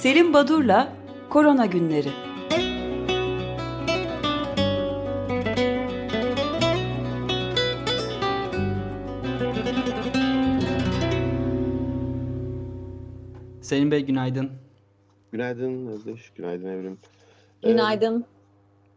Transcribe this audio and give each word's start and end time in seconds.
Selim 0.00 0.32
Badur'la 0.32 0.96
Korona 1.30 1.66
Günleri. 1.66 2.08
Selim 13.62 13.90
Bey 13.90 14.06
günaydın. 14.06 14.50
Günaydın 15.32 15.86
Özdeş, 15.86 16.30
günaydın 16.30 16.66
Evrim. 16.66 16.98
Günaydın. 17.62 18.20
Ee, 18.20 18.24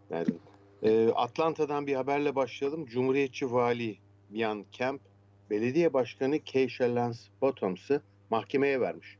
günaydın. 0.09 0.39
Ee, 0.83 1.09
Atlanta'dan 1.15 1.87
bir 1.87 1.95
haberle 1.95 2.35
başlayalım. 2.35 2.85
Cumhuriyetçi 2.85 3.51
Vali 3.53 3.97
Ian 4.33 4.65
Kemp, 4.71 5.01
belediye 5.49 5.93
başkanı 5.93 6.39
Keisha 6.39 6.95
Lance 6.95 7.19
Bottoms'ı 7.41 8.01
mahkemeye 8.29 8.81
vermiş. 8.81 9.17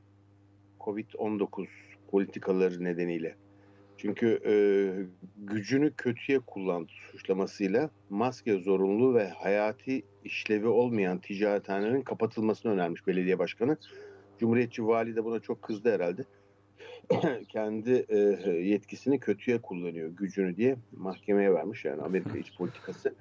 Covid-19 0.86 1.68
politikaları 2.12 2.84
nedeniyle. 2.84 3.36
Çünkü 3.98 4.40
e, 4.46 4.54
gücünü 5.38 5.94
kötüye 5.94 6.40
kullandı 6.40 6.92
suçlamasıyla 7.12 7.90
maske 8.10 8.60
zorunluluğu 8.60 9.16
ve 9.16 9.28
hayati 9.30 10.04
işlevi 10.24 10.68
olmayan 10.68 11.20
ticarethanelerin 11.20 12.02
kapatılmasını 12.02 12.72
önermiş 12.72 13.08
belediye 13.08 13.40
başkanı. 13.40 13.78
Cumhuriyetçi 14.40 14.88
vali 14.88 15.16
de 15.16 15.26
buna 15.26 15.40
çok 15.40 15.62
kızdı 15.62 15.92
herhalde. 15.92 16.24
Kendi 17.50 18.06
e, 18.10 18.18
yetkisini 18.50 19.20
kötüye 19.20 19.62
kullanıyor 19.62 20.10
gücünü 20.10 20.58
diye 20.58 20.76
mahkemeye 20.98 21.54
vermiş 21.54 21.86
yani 21.86 22.02
Amerika 22.02 22.38
iç 22.38 22.58
politikası. 22.58 23.16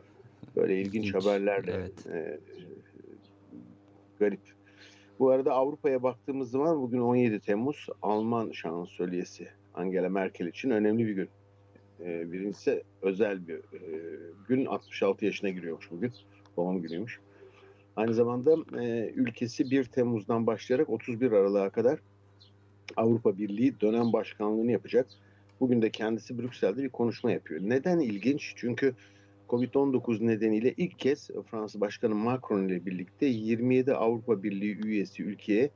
Böyle 0.56 0.81
ilginç 0.81 0.95
İlginç, 0.95 1.25
haberlerle 1.25 1.73
evet. 1.73 2.06
e, 2.06 2.39
garip. 4.19 4.41
Bu 5.23 5.31
arada 5.31 5.53
Avrupa'ya 5.53 6.03
baktığımız 6.03 6.51
zaman 6.51 6.83
bugün 6.83 7.01
17 7.01 7.41
Temmuz 7.41 7.87
Alman 8.03 8.51
şansölyesi 8.51 9.48
Angela 9.75 10.09
Merkel 10.09 10.47
için 10.47 10.70
önemli 10.70 11.06
bir 11.06 11.12
gün. 11.12 11.29
E, 12.01 12.33
birincisi 12.33 12.83
özel 13.03 13.48
bir 13.48 13.56
e, 13.56 13.61
gün 14.48 14.67
66 14.67 15.25
yaşına 15.25 15.51
giriyormuş 15.51 15.91
bugün. 15.91 16.12
Doğum 16.56 16.83
günüymüş. 16.83 17.20
Aynı 17.97 18.14
zamanda 18.14 18.81
e, 18.83 19.11
ülkesi 19.11 19.70
1 19.70 19.84
Temmuz'dan 19.84 20.47
başlayarak 20.47 20.91
31 20.91 21.33
Aralık'a 21.33 21.70
kadar 21.70 21.98
Avrupa 22.97 23.39
Birliği 23.39 23.81
dönem 23.81 24.12
başkanlığını 24.12 24.73
yapacak. 24.73 25.07
Bugün 25.61 25.83
de 25.83 25.91
kendisi 25.91 26.39
Brüksel'de 26.39 26.83
bir 26.83 26.89
konuşma 26.89 27.33
yapıyor. 27.33 27.61
Neden 27.64 28.01
ilginç? 28.01 28.53
Çünkü 28.57 28.95
Covid-19 29.53 30.27
nedeniyle 30.27 30.75
ilk 30.77 30.98
kez 30.98 31.31
Fransa 31.50 31.81
Başkanı 31.81 32.14
Macron 32.14 32.69
ile 32.69 32.86
birlikte 32.86 33.27
27 33.27 33.95
Avrupa 33.95 34.42
Birliği 34.42 34.86
üyesi 34.86 35.22
ülkeye 35.22 35.70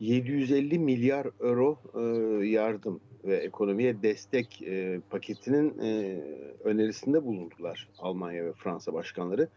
750 0.00 0.78
milyar 0.78 1.26
euro 1.40 1.78
e, 1.94 2.00
yardım 2.46 3.00
ve 3.24 3.36
ekonomiye 3.36 4.02
destek 4.02 4.62
e, 4.62 5.00
paketinin 5.10 5.78
e, 5.78 6.20
önerisinde 6.64 7.24
bulundular 7.24 7.88
Almanya 7.98 8.44
ve 8.44 8.52
Fransa 8.52 8.92
başkanları. 8.94 9.48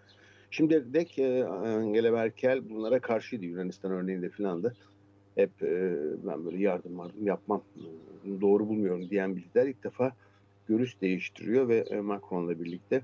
Şimdi 0.51 0.93
dek 0.93 1.19
Angela 1.49 2.11
Merkel 2.11 2.69
bunlara 2.69 2.99
karşıydı 2.99 3.45
Yunanistan 3.45 3.91
örneğinde 3.91 4.29
filan 4.29 4.63
da. 4.63 4.73
Hep 5.35 5.51
ben 6.27 6.45
böyle 6.45 6.57
yardım 6.57 6.97
yardım 6.97 7.27
yapmam, 7.27 7.61
doğru 8.41 8.67
bulmuyorum 8.67 9.09
diyen 9.09 9.35
bir 9.35 9.41
lider 9.41 9.67
ilk 9.67 9.83
defa 9.83 10.11
görüş 10.67 11.01
değiştiriyor 11.01 11.69
ve 11.69 12.01
Macron'la 12.01 12.59
birlikte 12.59 13.01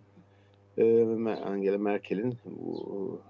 Angela 1.46 1.78
Merkel'in 1.78 2.38
bu 2.46 3.22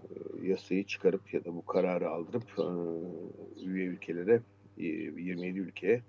e, 0.43 0.47
yasayı 0.47 0.85
çıkarıp 0.85 1.33
ya 1.33 1.45
da 1.45 1.55
bu 1.55 1.65
kararı 1.65 2.09
aldırıp 2.09 2.43
e, 2.59 3.65
üye 3.65 3.85
ülkelere 3.85 4.41
e, 4.77 4.85
27 4.85 5.59
ülkeye 5.59 6.01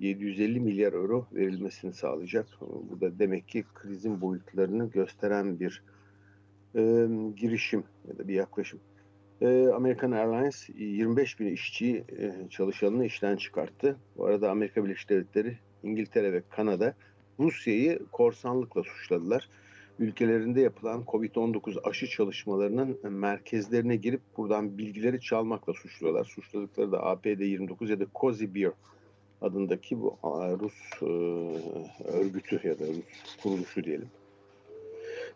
750 0.00 0.60
milyar 0.60 0.92
euro 0.92 1.26
verilmesini 1.32 1.92
sağlayacak. 1.92 2.46
Bu 2.60 3.00
da 3.00 3.18
demek 3.18 3.48
ki 3.48 3.64
krizin 3.74 4.20
boyutlarını 4.20 4.90
gösteren 4.90 5.60
bir 5.60 5.82
e, 6.74 6.80
girişim 7.36 7.84
ya 8.08 8.18
da 8.18 8.28
bir 8.28 8.34
yaklaşım. 8.34 8.80
E, 9.40 9.68
American 9.68 10.10
Airlines 10.10 10.68
25 10.68 11.40
bin 11.40 11.46
işçiyi 11.46 12.04
e, 12.18 12.48
çalışanını 12.50 13.04
işten 13.04 13.36
çıkarttı. 13.36 13.96
Bu 14.16 14.26
arada 14.26 14.50
Amerika 14.50 14.84
Birleşik 14.84 15.10
Devletleri, 15.10 15.58
İngiltere 15.82 16.32
ve 16.32 16.42
Kanada 16.50 16.94
Rusya'yı 17.38 18.00
korsanlıkla 18.12 18.82
suçladılar. 18.82 19.48
Ülkelerinde 19.98 20.60
yapılan 20.60 21.02
Covid-19 21.02 21.80
aşı 21.88 22.06
çalışmalarının 22.06 23.12
merkezlerine 23.12 23.96
girip 23.96 24.20
buradan 24.36 24.78
bilgileri 24.78 25.20
çalmakla 25.20 25.72
suçluyorlar. 25.72 26.24
Suçladıkları 26.24 26.92
da 26.92 26.96
APD-29 26.96 27.90
ya 27.90 28.00
da 28.00 28.06
Cozy 28.14 28.66
adındaki 29.40 30.00
bu 30.00 30.16
Rus 30.60 31.02
e, 31.02 31.06
örgütü 32.08 32.68
ya 32.68 32.78
da 32.78 32.86
Rus 32.86 33.36
kuruluşu 33.42 33.84
diyelim. 33.84 34.08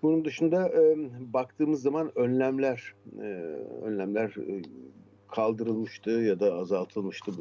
Bunun 0.02 0.24
dışında 0.24 0.68
e, 0.68 0.96
baktığımız 1.32 1.82
zaman 1.82 2.12
önlemler 2.18 2.94
e, 3.18 3.26
önlemler 3.82 4.34
kaldırılmıştı 5.28 6.10
ya 6.10 6.40
da 6.40 6.54
azaltılmıştı. 6.54 7.32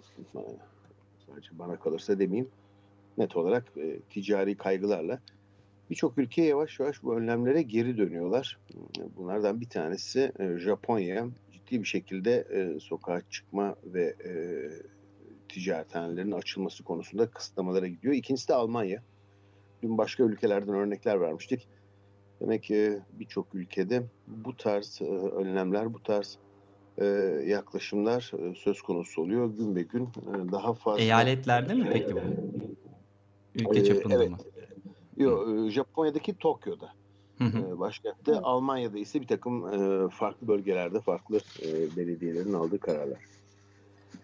Sadece 1.28 1.50
bana 1.60 1.80
kalırsa 1.80 2.20
demeyeyim. 2.20 2.50
Net 3.18 3.36
olarak 3.36 3.74
ticari 4.10 4.56
kaygılarla 4.56 5.20
birçok 5.92 6.18
ülke 6.18 6.44
yavaş 6.44 6.80
yavaş 6.80 7.04
bu 7.04 7.16
önlemlere 7.16 7.62
geri 7.62 7.98
dönüyorlar. 7.98 8.60
Bunlardan 9.18 9.62
bir 9.62 9.70
tanesi 9.70 10.32
e, 10.40 10.58
Japonya 10.58 11.28
ciddi 11.52 11.80
bir 11.80 11.88
şekilde 11.88 12.48
e, 12.54 12.80
sokağa 12.80 13.22
çıkma 13.30 13.76
ve 13.86 14.16
e, 14.26 14.34
ticarethanelerin 15.50 16.32
açılması 16.32 16.84
konusunda 16.84 17.28
kısıtlamalara 17.28 17.88
gidiyor. 17.88 18.14
İkincisi 18.14 18.48
de 18.48 18.54
Almanya. 18.54 19.04
Dün 19.84 19.98
başka 19.98 20.24
ülkelerden 20.24 20.76
örnekler 20.76 21.22
vermiştik. 21.22 21.68
Demek 22.42 22.64
ki 22.64 23.00
birçok 23.14 23.56
ülkede 23.56 24.04
bu 24.28 24.58
tarz 24.58 25.02
önlemler, 25.36 25.94
bu 25.94 26.04
tarz 26.04 26.38
yaklaşımlar 27.46 28.32
söz 28.56 28.82
konusu 28.82 29.22
oluyor. 29.22 29.58
Gün 29.58 29.76
be 29.76 29.82
gün 29.82 30.10
daha 30.52 30.74
fazla. 30.74 31.02
Eyaletlerde 31.02 31.74
mi 31.74 31.90
peki 31.94 32.16
bu? 32.16 32.20
Ülke 33.56 33.84
çapında 33.84 34.16
evet. 34.16 34.30
mı? 34.30 34.38
Yo, 35.18 35.66
e, 35.66 35.72
Japonya'daki 35.72 36.34
Tokyo'da. 36.34 36.94
Hı 37.38 37.44
hı. 37.44 37.58
e, 37.58 37.80
başkentte. 37.80 38.36
Almanya'da 38.36 38.98
ise 38.98 39.22
bir 39.22 39.28
takım 39.28 39.68
e, 39.68 40.10
farklı 40.10 40.48
bölgelerde 40.48 41.00
farklı 41.00 41.40
belediyelerin 41.98 42.54
aldığı 42.54 42.80
kararlar. 42.80 43.20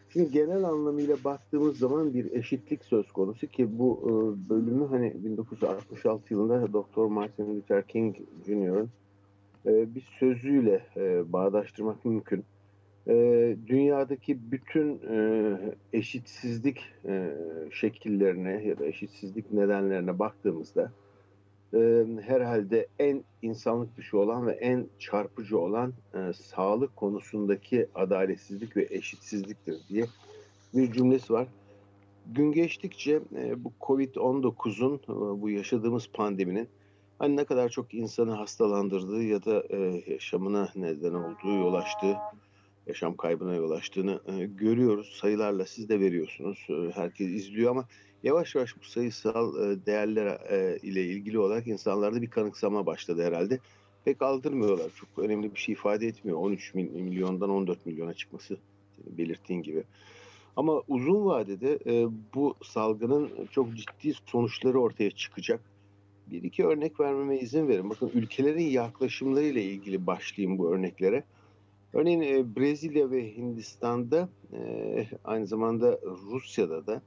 Şimdi 0.09 0.31
genel 0.31 0.64
anlamıyla 0.64 1.24
baktığımız 1.24 1.78
zaman 1.78 2.14
bir 2.14 2.31
eşitlik 2.31 2.84
söz 2.84 3.12
konusu 3.12 3.47
ki 3.47 3.80
bu 3.80 4.02
bölümü 4.50 4.86
hani 4.86 5.24
1966 5.24 6.34
yılında 6.34 6.74
Dr. 6.74 7.06
Martin 7.06 7.58
Luther 7.58 7.88
King 7.88 8.16
Jr.'ın 8.46 8.90
bir 9.66 10.08
sözüyle 10.20 10.86
bağdaştırmak 11.34 12.06
mümkün. 12.06 12.44
E, 13.07 13.56
dünyadaki 13.68 14.51
bütün 14.51 15.01
e, 15.09 15.57
eşitsizlik 15.94 16.84
e, 17.06 17.38
şekillerine 17.72 18.63
ya 18.63 18.79
da 18.79 18.85
eşitsizlik 18.85 19.53
nedenlerine 19.53 20.19
baktığımızda 20.19 20.91
e, 21.73 22.06
herhalde 22.22 22.88
en 23.00 23.23
insanlık 23.41 23.97
dışı 23.97 24.17
olan 24.17 24.47
ve 24.47 24.51
en 24.51 24.88
çarpıcı 25.00 25.59
olan 25.59 25.94
sağlık 26.35 26.96
konusundaki 26.96 27.88
adaletsizlik 27.96 28.78
ve 28.78 28.88
eşitsizliktir 28.90 29.75
diye 29.90 30.06
bir 30.73 30.91
cümlesi 30.91 31.34
var. 31.34 31.47
Gün 32.25 32.51
geçtikçe 32.51 33.22
bu 33.57 33.72
Covid-19'un, 33.81 34.96
e, 34.96 35.41
bu 35.41 35.50
yaşadığımız 35.50 36.09
pandeminin 36.13 36.67
hani 37.19 37.35
ne 37.35 37.46
kadar 37.46 37.69
çok 37.69 37.94
insanı 37.94 38.31
hastalandırdığı 38.31 39.23
ya 39.23 39.46
da 39.46 39.63
yaşamına 40.07 40.69
neden 40.75 41.13
olduğu, 41.13 41.57
yol 41.59 41.73
açtığı, 41.73 42.16
yaşam 42.87 43.17
kaybına 43.17 43.55
yol 43.55 43.72
açtığını 43.72 44.22
e, 44.28 44.45
görüyoruz. 44.45 45.17
Sayılarla 45.22 45.66
siz 45.66 45.89
de 45.89 45.99
veriyorsunuz. 45.99 46.67
E, 46.69 46.91
herkes 46.95 47.28
izliyor 47.28 47.72
ama 47.72 47.85
yavaş 48.23 48.55
yavaş 48.55 48.78
bu 48.78 48.84
sayısal 48.84 49.72
e, 49.72 49.85
değerler 49.85 50.39
ile 50.81 51.03
ilgili 51.03 51.39
olarak 51.39 51.67
insanlarda 51.67 52.22
bir 52.22 52.29
kanıksama 52.29 52.85
başladı 52.85 53.23
herhalde. 53.23 53.59
Pek 54.05 54.22
aldırmıyorlar. 54.22 54.91
Çok 54.95 55.09
önemli 55.25 55.55
bir 55.55 55.59
şey 55.59 55.73
ifade 55.73 56.07
etmiyor. 56.07 56.37
13 56.37 56.73
mil- 56.73 57.01
milyondan 57.01 57.49
14 57.49 57.85
milyona 57.85 58.13
çıkması 58.13 58.57
belirttiğin 59.17 59.61
gibi. 59.61 59.84
Ama 60.55 60.81
uzun 60.87 61.25
vadede 61.25 61.79
bu 62.35 62.55
salgının 62.63 63.29
çok 63.51 63.75
ciddi 63.75 64.13
sonuçları 64.25 64.79
ortaya 64.79 65.11
çıkacak. 65.11 65.61
Bir 66.28 66.43
iki 66.43 66.66
örnek 66.66 66.99
vermeme 66.99 67.39
izin 67.39 67.67
verin. 67.67 67.89
Bakın 67.89 68.11
ülkelerin 68.13 68.63
yaklaşımlarıyla 68.63 69.61
ilgili 69.61 70.07
başlayayım 70.07 70.57
bu 70.57 70.73
örneklere. 70.73 71.23
Örneğin 71.93 72.22
e, 72.22 72.55
Brezilya 72.55 73.11
ve 73.11 73.35
Hindistan'da 73.35 74.29
e, 74.53 75.07
aynı 75.23 75.47
zamanda 75.47 75.99
Rusya'da 76.31 76.87
da 76.87 77.01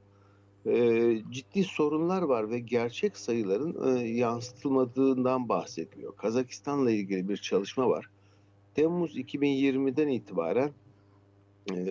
e, 0.65 1.17
ciddi 1.31 1.63
sorunlar 1.63 2.21
var 2.21 2.49
ve 2.49 2.59
gerçek 2.59 3.17
sayıların 3.17 3.97
yansıtılmadığından 3.97 5.49
bahsediliyor. 5.49 6.15
Kazakistan'la 6.15 6.91
ilgili 6.91 7.29
bir 7.29 7.37
çalışma 7.37 7.89
var. 7.89 8.09
Temmuz 8.75 9.17
2020'den 9.17 10.07
itibaren 10.07 10.71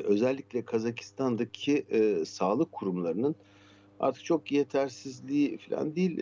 özellikle 0.04 0.64
Kazakistan'daki 0.64 1.84
sağlık 2.26 2.72
kurumlarının 2.72 3.34
artık 4.00 4.24
çok 4.24 4.52
yetersizliği 4.52 5.58
falan 5.58 5.96
değil 5.96 6.18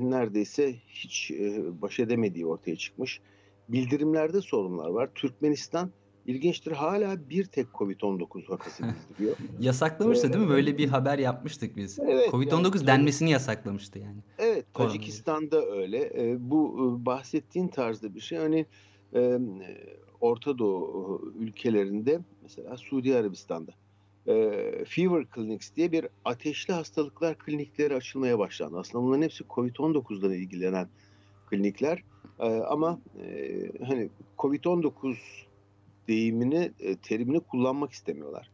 neredeyse 0.00 0.74
hiç 0.88 1.30
e, 1.30 1.62
baş 1.82 2.00
edemediği 2.00 2.46
ortaya 2.46 2.76
çıkmış. 2.76 3.20
Bildirimlerde 3.72 4.40
sorunlar 4.40 4.88
var. 4.88 5.10
Türkmenistan 5.14 5.90
ilginçtir 6.26 6.72
hala 6.72 7.30
bir 7.30 7.44
tek 7.44 7.66
Covid-19 7.66 8.50
vakası 8.50 8.82
bildiriyor. 8.82 9.36
Yasaklamıştı 9.60 10.32
değil 10.32 10.44
mi? 10.44 10.50
Böyle 10.50 10.78
bir 10.78 10.88
haber 10.88 11.18
yapmıştık 11.18 11.76
biz. 11.76 11.98
Evet, 11.98 12.28
Covid-19 12.28 12.76
yani- 12.76 12.86
denmesini 12.86 13.30
yasaklamıştı 13.30 13.98
yani. 13.98 14.18
Evet. 14.38 14.66
Tacikistan'da 14.74 15.66
öyle. 15.66 15.98
E, 15.98 16.50
bu 16.50 16.76
e, 16.78 17.06
bahsettiğin 17.06 17.68
tarzda 17.68 18.14
bir 18.14 18.20
şey. 18.20 18.38
Hani 18.38 18.66
e, 19.14 19.38
Orta 20.20 20.58
Doğu 20.58 21.32
ülkelerinde 21.38 22.20
mesela 22.42 22.76
Suudi 22.76 23.16
Arabistan'da 23.16 23.72
e, 24.26 24.34
Fever 24.84 25.24
Clinics 25.34 25.76
diye 25.76 25.92
bir 25.92 26.06
ateşli 26.24 26.74
hastalıklar 26.74 27.38
klinikleri 27.38 27.94
açılmaya 27.94 28.38
başlandı. 28.38 28.78
Aslında 28.78 29.04
bunların 29.04 29.22
hepsi 29.22 29.44
Covid-19'dan 29.44 30.32
ilgilenen 30.32 30.88
klinikler. 31.52 32.02
E, 32.40 32.46
ama 32.48 33.00
e, 33.22 33.84
hani 33.86 34.08
Covid-19 34.38 35.16
deyimini, 36.08 36.72
e, 36.80 36.96
terimini 36.96 37.40
kullanmak 37.40 37.92
istemiyorlar. 37.92 38.50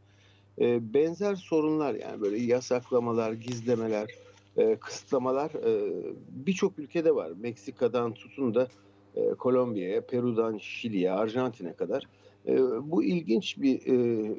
E, 0.60 0.94
benzer 0.94 1.34
sorunlar 1.34 1.94
yani 1.94 2.20
böyle 2.20 2.38
yasaklamalar, 2.38 3.32
gizlemeler, 3.32 4.10
e, 4.56 4.76
kısıtlamalar 4.76 5.50
e, 5.50 5.92
birçok 6.30 6.78
ülkede 6.78 7.14
var. 7.14 7.32
Meksika'dan 7.40 8.14
tutun 8.14 8.54
da 8.54 8.68
e, 9.16 9.30
Kolombiya'ya, 9.30 10.06
Peru'dan 10.06 10.58
Şili'ye, 10.58 11.12
Arjantin'e 11.12 11.72
kadar. 11.72 12.02
E, 12.46 12.58
bu 12.90 13.04
ilginç 13.04 13.58
bir 13.58 13.80
e, 13.86 14.36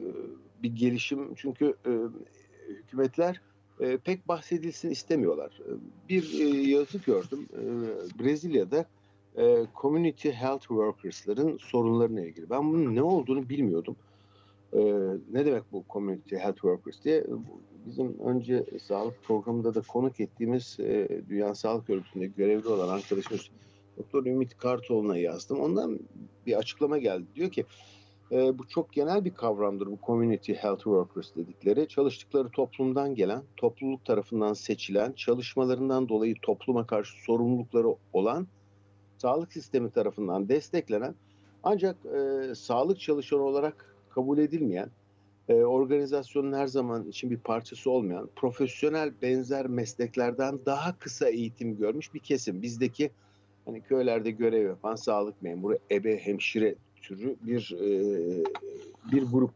bir 0.63 0.75
gelişim 0.75 1.35
çünkü 1.35 1.73
e, 1.85 1.91
hükümetler 2.69 3.41
e, 3.80 3.98
pek 3.98 4.28
bahsedilsin 4.28 4.90
istemiyorlar. 4.90 5.60
E, 5.60 5.72
Bir 6.10 6.40
e, 6.40 6.70
yazı 6.70 6.98
gördüm 6.98 7.48
e, 7.54 7.64
Brezilya'da 8.24 8.86
e, 9.38 9.66
community 9.81 10.30
health 10.30 10.62
workers'ların 10.62 11.58
sorunlarına 11.58 12.22
ilgili. 12.22 12.50
Ben 12.50 12.74
bunun 12.74 12.96
ne 12.96 13.04
olduğunu 13.04 13.50
bilmiyordum. 13.50 13.96
Ne 15.31 15.46
demek 15.46 15.64
bu 15.72 15.84
community 15.90 16.36
health 16.36 16.56
workers 16.56 17.04
diye 17.04 17.26
bizim 17.86 18.20
önce 18.20 18.66
sağlık 18.84 19.24
programında 19.24 19.76
da 19.76 19.81
konuk 19.81 20.20
ettiğimiz 20.20 20.78
e, 20.80 21.08
Dünya 21.30 21.56
Sağlık 21.56 21.90
Örgütü'nde 21.90 22.28
görevli 22.28 22.68
olan 22.68 22.88
arkadaşımız 22.88 23.50
Doktor 23.98 24.26
Ümit 24.26 24.58
Kartoğlu'na 24.58 25.18
yazdım. 25.18 25.60
Ondan 25.60 26.00
bir 26.48 26.54
açıklama 26.58 26.98
geldi. 26.98 27.26
Diyor 27.36 27.52
ki 27.52 27.66
e, 28.31 28.58
bu 28.58 28.68
çok 28.68 28.94
genel 28.94 29.26
bir 29.26 29.34
kavramdır 29.34 29.88
bu 29.88 29.98
community 30.06 30.54
health 30.54 30.84
workers 30.84 31.36
dedikleri. 31.36 31.88
Çalıştıkları 31.88 32.50
toplumdan 32.50 33.16
gelen, 33.16 33.44
topluluk 33.58 34.06
tarafından 34.06 34.54
seçilen, 34.54 35.12
çalışmalarından 35.12 36.10
dolayı 36.10 36.36
topluma 36.42 36.88
karşı 36.88 37.24
sorumlulukları 37.24 37.88
olan, 38.14 38.48
sağlık 39.18 39.54
sistemi 39.54 39.92
tarafından 39.92 40.50
desteklenen 40.50 41.16
ancak 41.64 41.96
e, 42.06 42.56
sağlık 42.56 43.00
çalışanı 43.00 43.42
olarak 43.42 43.96
kabul 44.10 44.38
edilmeyen, 44.38 44.90
e, 45.50 45.54
organizasyonun 45.54 46.54
her 46.54 46.68
zaman 46.68 47.08
için 47.08 47.31
bir 47.31 47.38
parçası 47.38 47.92
olmayan, 47.92 48.30
profesyonel 48.36 49.14
benzer 49.22 49.68
mesleklerden 49.68 50.60
daha 50.66 51.00
kısa 51.00 51.30
eğitim 51.30 51.78
görmüş 51.78 52.14
bir 52.14 52.20
kesim. 52.20 52.62
Bizdeki 52.62 53.12
hani 53.66 53.81
köylerde 53.81 54.31
görev 54.31 54.68
yapan 54.68 54.96
sağlık 54.96 55.42
memuru, 55.42 55.78
ebe, 55.92 56.18
hemşire 56.18 56.76
türü 57.01 57.36
bir 57.42 57.75
e, 57.81 58.44
bir 59.12 59.24
grup. 59.24 59.51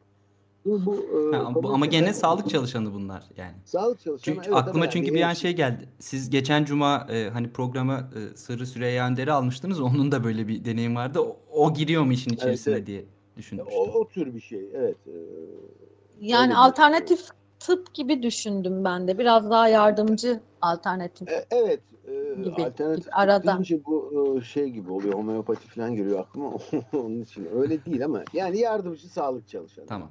Şimdi 0.64 0.86
bu, 0.86 0.96
e, 1.34 1.38
Ha, 1.38 1.56
bu- 1.56 1.70
ama 1.74 1.86
gene 1.86 2.14
sağlık 2.14 2.50
çalışanı 2.50 2.94
bunlar 2.94 3.24
yani. 3.38 3.54
Sağlık 3.66 4.00
çalışanı. 4.02 4.36
Çünkü 4.36 4.48
evet 4.48 4.58
aklıma 4.58 4.86
yani 4.86 4.92
çünkü 4.94 5.14
bir 5.14 5.22
an 5.22 5.34
şey 5.34 5.54
geldi. 5.56 5.90
Siz 6.00 6.30
geçen 6.30 6.66
cuma 6.66 7.08
e, 7.12 7.30
hani 7.30 7.50
programa 7.52 8.10
e, 8.34 8.38
Sırrı 8.38 8.68
Süreyya 8.68 9.08
Önder'i 9.08 9.32
almıştınız. 9.32 9.80
Onun 9.82 10.12
da 10.12 10.24
böyle 10.24 10.48
bir 10.48 10.66
deneyim 10.66 10.96
vardı. 10.96 11.20
O, 11.20 11.38
o 11.52 11.74
giriyor 11.74 12.04
mu 12.04 12.14
işin 12.14 12.34
içerisine 12.34 12.74
evet. 12.74 12.88
diye 12.88 13.06
düşünmüştüm. 13.38 13.78
o, 13.80 13.84
o 14.00 14.08
tür 14.08 14.36
bir 14.36 14.42
şey. 14.42 14.70
Evet. 14.74 14.98
e, 15.08 15.12
Yani 16.22 16.42
Öyle 16.44 16.52
bir- 16.52 16.66
alternatif 16.68 17.20
tıp 17.60 17.94
gibi 17.94 18.24
düşündüm 18.24 18.84
ben 18.84 19.08
de. 19.08 19.18
Biraz 19.18 19.50
daha 19.50 19.68
yardımcı 19.68 20.40
alternatif. 20.62 21.28
E, 21.30 21.46
Evet. 21.52 21.80
E, 22.08 22.36
Gibi, 22.36 22.50
alternatif 22.64 23.06
gibi, 23.06 23.16
arada. 23.16 23.60
bu 23.86 24.38
e, 24.38 24.42
şey 24.42 24.70
gibi 24.70 24.92
oluyor. 24.92 25.14
Homeopati 25.14 25.68
falan 25.68 25.96
giriyor 25.96 26.20
aklıma. 26.20 26.54
Onun 26.94 27.22
için 27.22 27.48
öyle 27.56 27.86
değil 27.86 28.06
ama 28.06 28.24
yani 28.34 28.60
yardımcı 28.60 29.08
sağlık 29.10 29.48
çalışanı. 29.48 29.86
Tamam. 29.86 30.10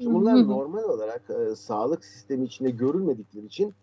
Şimdi 0.00 0.14
bunlar 0.14 0.48
normal 0.48 0.82
olarak 0.82 1.22
e, 1.30 1.56
sağlık 1.56 2.04
sistemi 2.04 2.44
içinde 2.44 2.70
görülmedikleri 2.70 3.46
için 3.46 3.74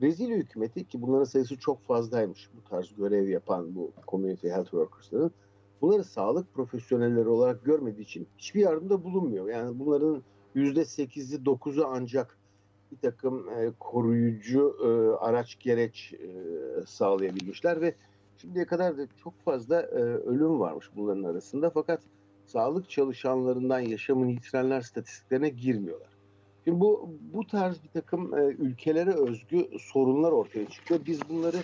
Brezilya 0.00 0.36
hükümeti 0.36 0.84
ki 0.88 1.02
bunların 1.02 1.24
sayısı 1.24 1.56
çok 1.58 1.82
fazlaymış 1.82 2.50
bu 2.56 2.68
tarz 2.70 2.94
görev 2.96 3.28
yapan 3.28 3.74
bu 3.74 3.90
community 4.08 4.48
health 4.48 4.70
workers'ların 4.70 5.30
bunları 5.80 6.04
sağlık 6.04 6.54
profesyonelleri 6.54 7.28
olarak 7.28 7.64
görmediği 7.64 8.02
için 8.04 8.26
hiçbir 8.38 8.60
yardımda 8.60 9.04
bulunmuyor. 9.04 9.48
Yani 9.48 9.78
bunların 9.78 10.22
yüzde 10.54 10.84
sekizi 10.84 11.44
dokuzu 11.44 11.84
ancak 11.88 12.38
bir 12.92 12.96
takım 12.96 13.48
e, 13.48 13.72
koruyucu 13.80 14.76
e, 14.84 14.88
araç 15.24 15.58
gereç 15.58 16.12
e, 16.12 16.28
sağlayabilmişler 16.86 17.80
ve 17.80 17.94
şimdiye 18.38 18.66
kadar 18.66 18.98
da 18.98 19.06
çok 19.22 19.40
fazla 19.44 19.82
e, 19.82 20.00
ölüm 20.02 20.60
varmış 20.60 20.90
bunların 20.96 21.24
arasında 21.24 21.70
fakat 21.70 22.00
sağlık 22.46 22.90
çalışanlarından 22.90 23.80
yaşamını 23.80 24.30
yitirenler 24.30 24.80
statistiklerine 24.80 25.48
girmiyorlar. 25.48 26.08
Şimdi 26.64 26.80
bu 26.80 27.14
bu 27.34 27.46
tarz 27.46 27.82
bir 27.84 27.88
takım 27.88 28.38
e, 28.38 28.44
ülkelere 28.44 29.10
özgü 29.10 29.68
sorunlar 29.78 30.32
ortaya 30.32 30.68
çıkıyor. 30.68 31.00
Biz 31.06 31.20
bunları 31.28 31.56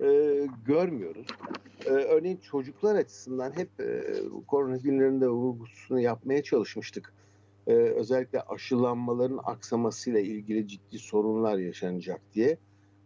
e, 0.00 0.06
görmüyoruz. 0.66 1.26
E, 1.86 1.90
örneğin 1.90 2.36
çocuklar 2.36 2.96
açısından 2.96 3.52
hep 3.56 3.80
e, 3.80 4.04
korona 4.46 4.76
günlerinde 4.76 5.28
vurgusunu 5.28 6.00
yapmaya 6.00 6.42
çalışmıştık. 6.42 7.12
E, 7.66 7.72
özellikle 7.72 8.40
aşılanmaların 8.40 9.40
aksamasıyla 9.44 10.20
ilgili 10.20 10.68
ciddi 10.68 10.98
sorunlar 10.98 11.58
yaşanacak 11.58 12.20
diye. 12.34 12.58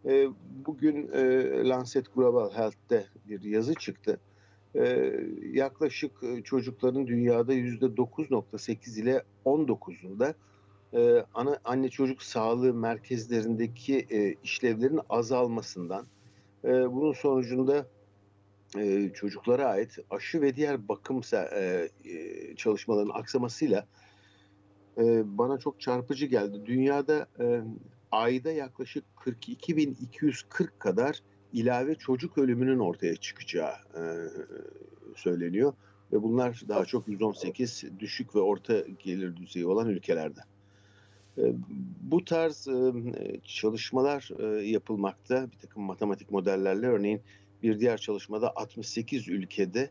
E, 0.05 0.27
bugün 0.65 1.11
e, 1.13 1.23
Lancet 1.69 2.15
Global 2.15 2.51
Health'te 2.53 3.05
bir 3.27 3.43
yazı 3.43 3.73
çıktı. 3.73 4.19
Ee, 4.75 5.13
yaklaşık 5.53 6.11
e, 6.23 6.43
çocukların 6.43 7.07
dünyada 7.07 7.53
yüzde 7.53 7.85
9.8 7.85 9.01
ile 9.01 9.23
19'unda 9.45 10.33
e, 10.93 11.25
ana 11.33 11.59
anne 11.63 11.89
çocuk 11.89 12.21
sağlığı 12.23 12.73
merkezlerindeki 12.73 14.07
e, 14.09 14.35
işlevlerin 14.43 14.99
azalmasından 15.09 16.05
e, 16.63 16.69
bunun 16.69 17.13
sonucunda 17.13 17.87
e, 18.77 19.09
çocuklara 19.13 19.65
ait 19.65 19.97
aşı 20.09 20.41
ve 20.41 20.55
diğer 20.55 20.87
bakım 20.87 21.21
e, 21.33 21.89
e, 22.05 22.55
çalışmalarının 22.55 23.13
aksamasıyla 23.13 23.87
e, 25.01 25.37
bana 25.37 25.57
çok 25.57 25.79
çarpıcı 25.81 26.25
geldi. 26.25 26.61
Dünyada 26.65 27.27
e, 27.39 27.61
ayda 28.11 28.51
yaklaşık 28.51 29.03
42.240 29.25 30.67
kadar 30.79 31.21
ilave 31.53 31.95
çocuk 31.95 32.37
ölümünün 32.37 32.79
ortaya 32.79 33.15
çıkacağı 33.15 33.73
e, 33.73 34.01
söyleniyor. 35.15 35.73
Ve 36.11 36.23
bunlar 36.23 36.61
daha 36.67 36.85
çok 36.85 37.07
118 37.07 37.83
düşük 37.99 38.35
ve 38.35 38.39
orta 38.39 38.79
gelir 38.79 39.35
düzeyi 39.35 39.65
olan 39.65 39.89
ülkelerde. 39.89 40.39
Bu 42.01 42.25
tarz 42.25 42.67
çalışmalar 43.43 44.29
yapılmakta 44.61 45.51
bir 45.51 45.57
takım 45.57 45.83
matematik 45.83 46.31
modellerle 46.31 46.87
örneğin 46.87 47.21
bir 47.63 47.79
diğer 47.79 47.97
çalışmada 47.97 48.51
68 48.55 49.27
ülkede 49.27 49.89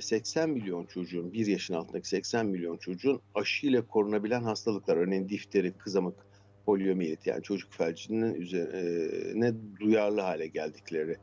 80 0.00 0.50
milyon 0.50 0.84
çocuğun, 0.84 1.32
1 1.32 1.46
yaşın 1.46 1.74
altındaki 1.74 2.08
80 2.08 2.46
milyon 2.46 2.76
çocuğun 2.76 3.20
aşıyla 3.34 3.86
korunabilen 3.86 4.42
hastalıklar 4.42 4.96
örneğin 4.96 5.28
difteri, 5.28 5.72
kızamık, 5.72 6.26
poliomiyelit 6.66 7.26
yani 7.26 7.42
çocuk 7.42 7.72
felcinin 7.72 8.34
üzerine 8.34 9.54
duyarlı 9.80 10.20
hale 10.20 10.46
geldikleri 10.46 11.16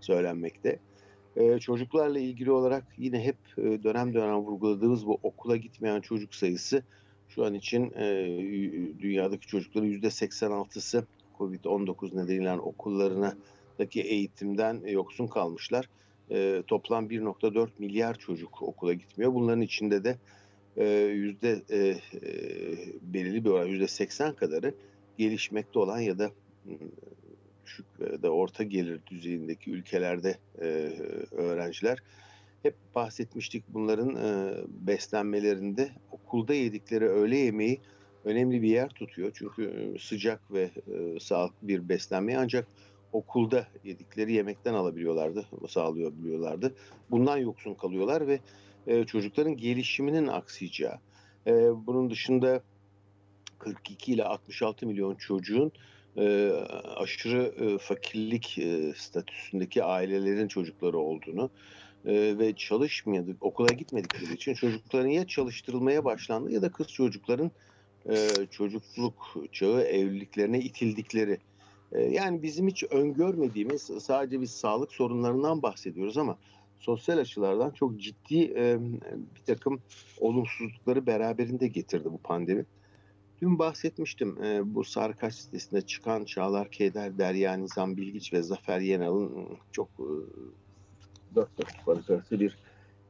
söylenmekte. 0.00 0.78
Çocuklarla 1.60 2.18
ilgili 2.18 2.50
olarak 2.50 2.84
yine 2.98 3.24
hep 3.24 3.36
dönem 3.56 4.14
dönem 4.14 4.36
vurguladığımız 4.36 5.06
bu 5.06 5.18
okula 5.22 5.56
gitmeyen 5.56 6.00
çocuk 6.00 6.34
sayısı 6.34 6.82
şu 7.28 7.44
an 7.44 7.54
için 7.54 7.90
dünyadaki 8.98 9.46
çocukların 9.46 9.88
yüzde 9.88 10.06
86'sı 10.06 11.06
Covid-19 11.38 12.24
nedeniyle 12.24 12.52
okullarındaki 12.52 14.00
eğitimden 14.00 14.82
yoksun 14.86 15.26
kalmışlar. 15.26 15.88
E, 16.30 16.62
toplam 16.66 17.10
1.4 17.10 17.68
milyar 17.78 18.14
çocuk 18.14 18.62
okula 18.62 18.92
gitmiyor. 18.92 19.34
Bunların 19.34 19.60
içinde 19.60 20.04
de 20.04 20.18
e, 20.76 20.88
yüzde 20.98 21.62
e, 21.70 21.78
e, 21.78 21.98
belirli 23.02 23.44
bir 23.44 23.50
oran 23.50 23.66
yüzde 23.66 23.88
80 23.88 24.32
kadarı 24.32 24.74
gelişmekte 25.18 25.78
olan 25.78 26.00
ya 26.00 26.18
da 26.18 26.30
m, 26.64 26.74
düşük 27.66 27.86
ya 28.00 28.22
da 28.22 28.30
orta 28.30 28.64
gelir 28.64 29.00
düzeyindeki 29.06 29.70
ülkelerde 29.70 30.38
e, 30.60 30.66
öğrenciler. 31.30 31.98
Hep 32.62 32.74
bahsetmiştik 32.94 33.64
bunların 33.68 34.16
e, 34.16 34.54
beslenmelerinde 34.68 35.90
okul 36.10 36.26
okulda 36.36 36.54
yedikleri 36.54 37.04
öğle 37.04 37.36
yemeği 37.36 37.80
önemli 38.24 38.62
bir 38.62 38.68
yer 38.68 38.88
tutuyor. 38.88 39.30
Çünkü 39.34 39.64
e, 39.64 39.98
sıcak 39.98 40.52
ve 40.52 40.62
e, 40.62 41.20
sağlıklı 41.20 41.68
bir 41.68 41.88
beslenmeyi 41.88 42.38
ancak 42.38 42.68
okulda 43.12 43.66
yedikleri 43.84 44.32
yemekten 44.32 44.74
alabiliyorlardı, 44.74 45.46
sağlayabiliyorlardı. 45.68 46.74
Bundan 47.10 47.36
yoksun 47.36 47.74
kalıyorlar 47.74 48.26
ve 48.26 48.40
e, 48.86 49.04
çocukların 49.04 49.56
gelişiminin 49.56 50.26
aksayacağı. 50.26 50.98
E, 51.46 51.52
bunun 51.86 52.10
dışında 52.10 52.62
42 53.58 54.12
ile 54.12 54.24
66 54.24 54.86
milyon 54.86 55.14
çocuğun 55.14 55.72
e, 56.16 56.52
aşırı 56.96 57.42
e, 57.42 57.78
fakirlik 57.78 58.58
e, 58.58 58.92
statüsündeki 58.96 59.84
ailelerin 59.84 60.48
çocukları 60.48 60.98
olduğunu 60.98 61.50
e, 62.06 62.38
ve 62.38 62.52
çalışmadık, 62.56 63.42
okula 63.42 63.72
gitmedikleri 63.72 64.34
için 64.34 64.54
çocukların 64.54 65.08
ya 65.08 65.26
çalıştırılmaya 65.26 66.04
başlandı 66.04 66.52
ya 66.52 66.62
da 66.62 66.72
kız 66.72 66.88
çocukların 66.88 67.50
e, 68.10 68.28
çocukluk 68.50 69.36
çağı 69.52 69.82
evliliklerine 69.82 70.60
itildikleri. 70.60 71.38
E, 71.92 72.02
yani 72.02 72.42
bizim 72.42 72.68
hiç 72.68 72.84
öngörmediğimiz 72.90 73.82
sadece 73.82 74.40
biz 74.40 74.50
sağlık 74.50 74.92
sorunlarından 74.92 75.62
bahsediyoruz 75.62 76.18
ama 76.18 76.38
sosyal 76.78 77.18
açılardan 77.18 77.70
çok 77.70 78.00
ciddi 78.00 78.54
bir 79.36 79.44
takım 79.46 79.80
olumsuzlukları 80.20 81.06
beraberinde 81.06 81.68
getirdi 81.68 82.04
bu 82.04 82.18
pandemi. 82.18 82.64
Dün 83.42 83.58
bahsetmiştim 83.58 84.44
e, 84.44 84.74
bu 84.74 84.84
Sarkaç 84.84 85.34
sitesinde 85.34 85.80
çıkan 85.80 86.24
Çağlar 86.24 86.70
Keder, 86.70 87.18
Derya 87.18 87.54
Nizam 87.54 87.96
Bilgiç 87.96 88.32
ve 88.32 88.42
Zafer 88.42 88.80
Yenal'ın 88.80 89.48
çok 89.72 89.88
e, 89.98 90.08
dört 91.34 91.58
dörtlük 91.58 92.08
arası 92.08 92.40
bir 92.40 92.58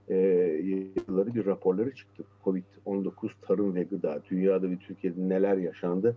e, 0.08 0.16
yılları 0.64 1.34
bir 1.34 1.46
raporları 1.46 1.94
çıktı. 1.94 2.24
Covid-19 2.44 3.30
tarım 3.42 3.74
ve 3.74 3.82
gıda, 3.82 4.22
dünyada 4.30 4.70
ve 4.70 4.76
Türkiye'de 4.76 5.28
neler 5.28 5.56
yaşandı, 5.56 6.16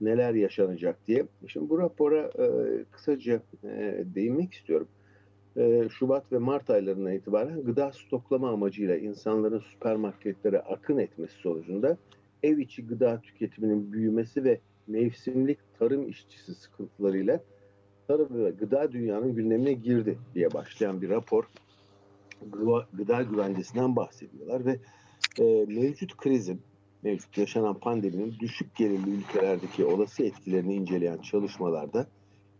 neler 0.00 0.34
yaşanacak 0.34 1.06
diye. 1.06 1.26
Şimdi 1.46 1.68
bu 1.70 1.78
rapora 1.78 2.30
e, 2.38 2.46
kısaca 2.90 3.42
e, 3.64 4.04
değinmek 4.14 4.52
istiyorum. 4.52 4.88
E, 5.56 5.88
Şubat 5.90 6.32
ve 6.32 6.38
Mart 6.38 6.70
aylarından 6.70 7.12
itibaren 7.12 7.62
gıda 7.62 7.92
stoklama 7.92 8.50
amacıyla 8.50 8.96
insanların 8.96 9.58
süpermarketlere 9.58 10.60
akın 10.60 10.98
etmesi 10.98 11.34
sonucunda 11.34 11.96
ev 12.42 12.58
içi 12.58 12.86
gıda 12.86 13.20
tüketiminin 13.20 13.92
büyümesi 13.92 14.44
ve 14.44 14.60
mevsimlik 14.86 15.58
tarım 15.78 16.08
işçisi 16.08 16.54
sıkıntılarıyla 16.54 17.40
tarım 18.08 18.44
ve 18.44 18.50
gıda 18.50 18.92
dünyanın 18.92 19.34
gündemine 19.34 19.72
girdi 19.72 20.18
diye 20.34 20.52
başlayan 20.54 21.02
bir 21.02 21.08
rapor 21.08 21.44
gıda 22.92 23.22
güvencesinden 23.22 23.96
bahsediyorlar 23.96 24.66
ve 24.66 24.78
e, 25.38 25.64
mevcut 25.68 26.16
krizin, 26.16 26.60
mevcut 27.02 27.38
yaşanan 27.38 27.74
pandeminin 27.74 28.34
düşük 28.40 28.76
gelirli 28.76 29.10
ülkelerdeki 29.10 29.84
olası 29.84 30.22
etkilerini 30.22 30.74
inceleyen 30.74 31.18
çalışmalarda 31.18 32.06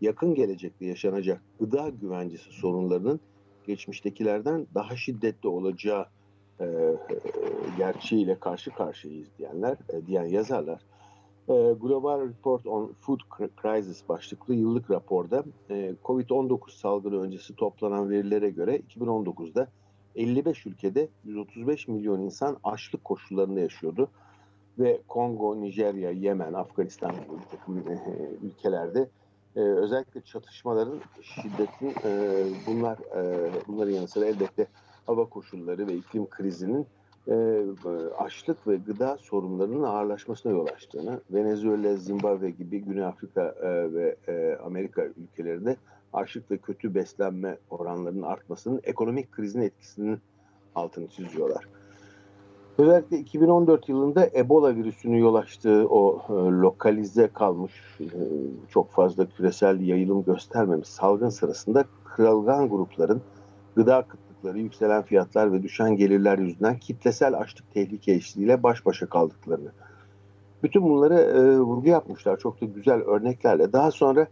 yakın 0.01 0.35
gelecekte 0.35 0.87
yaşanacak 0.87 1.43
gıda 1.61 1.89
güvencesi 1.89 2.51
sorunlarının 2.51 3.21
geçmiştekilerden 3.67 4.67
daha 4.75 4.97
şiddetli 4.97 5.49
olacağı 5.49 6.07
e, 6.61 6.65
e, 6.65 6.97
gerçeğiyle 7.77 8.39
karşı 8.39 8.71
karşıyayız 8.71 9.29
diyenler, 9.39 9.77
e, 9.89 10.07
diyen 10.07 10.25
yazarlar. 10.25 10.81
E, 11.49 11.53
Global 11.81 12.29
Report 12.29 12.67
on 12.67 12.93
Food 13.01 13.21
Crisis 13.63 14.09
başlıklı 14.09 14.55
yıllık 14.55 14.91
raporda 14.91 15.45
e, 15.71 15.95
COVID-19 16.05 16.71
salgını 16.71 17.21
öncesi 17.21 17.57
toplanan 17.57 18.11
verilere 18.11 18.51
göre 18.51 18.81
2019'da 18.97 19.69
55 20.17 20.67
ülkede 20.67 21.09
135 21.25 21.89
milyon 21.89 22.21
insan 22.21 22.57
açlık 22.65 23.05
koşullarında 23.05 23.61
yaşıyordu 23.61 24.09
ve 24.79 25.01
Kongo, 25.09 25.61
Nijerya, 25.61 26.11
Yemen, 26.11 26.53
Afganistan 26.53 27.11
gibi 27.11 27.49
takım 27.51 27.79
e, 27.79 27.99
ülkelerde 28.47 29.09
e, 29.57 29.61
özellikle 29.61 30.21
çatışmaların 30.21 31.01
şiddetli 31.23 31.95
e, 32.05 32.45
bunlar 32.67 32.99
e, 33.17 33.51
bunların 33.69 33.93
yanı 33.93 34.09
sıra 34.09 34.27
elbette 34.27 34.67
hava 35.07 35.25
koşulları 35.25 35.89
ve 35.89 35.95
iklim 35.95 36.27
krizinin 36.27 36.87
e, 37.29 37.65
açlık 38.19 38.67
ve 38.67 38.77
gıda 38.77 39.19
sorunlarının 39.21 39.83
ağırlaşmasına 39.83 40.53
yol 40.53 40.67
açtığını, 40.67 41.21
Venezuela, 41.31 41.97
Zimbabwe 41.97 42.51
gibi 42.51 42.81
Güney 42.81 43.05
Afrika 43.05 43.55
e, 43.63 43.95
ve 43.95 44.17
e, 44.29 44.59
Amerika 44.65 45.03
ülkelerinde 45.05 45.77
açlık 46.13 46.51
ve 46.51 46.59
kötü 46.59 46.95
beslenme 46.95 47.59
oranlarının 47.71 48.23
artmasının 48.23 48.81
ekonomik 48.85 49.33
krizin 49.33 49.61
etkisinin 49.61 50.21
altını 50.75 51.09
çiziyorlar. 51.09 51.78
Özellikle 52.79 53.19
2014 53.19 53.89
yılında 53.89 54.27
Ebola 54.35 54.77
virüsünün 54.77 55.19
yol 55.19 55.35
açtığı 55.35 55.89
o 55.89 56.23
e, 56.29 56.33
lokalize 56.33 57.29
kalmış, 57.29 57.73
e, 58.01 58.07
çok 58.71 58.91
fazla 58.91 59.27
küresel 59.27 59.81
yayılım 59.81 60.25
göstermemiş 60.25 60.89
salgın 60.89 61.29
sırasında 61.29 61.85
kırılgan 62.05 62.69
grupların 62.69 63.23
gıda 63.77 64.03
kıtlıkları, 64.03 64.59
yükselen 64.59 65.03
fiyatlar 65.03 65.53
ve 65.53 65.63
düşen 65.63 65.97
gelirler 65.97 66.39
yüzünden 66.39 66.79
kitlesel 66.79 67.39
açlık 67.39 67.75
tehlike 67.75 68.13
eşliğiyle 68.13 68.63
baş 68.63 68.87
başa 68.87 69.07
kaldıklarını. 69.07 69.71
Bütün 70.63 70.83
bunları 70.83 71.15
e, 71.15 71.61
vurgu 71.61 71.89
yapmışlar 71.89 72.37
çok 72.37 72.61
da 72.61 72.65
güzel 72.65 73.01
örneklerle. 73.01 73.73
Daha 73.73 73.91
sonra 73.91 74.27